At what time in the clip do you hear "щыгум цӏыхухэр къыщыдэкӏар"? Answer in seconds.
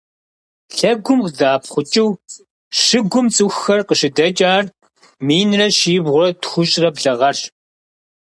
2.81-4.63